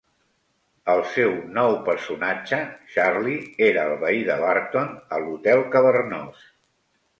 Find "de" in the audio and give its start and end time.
4.33-4.41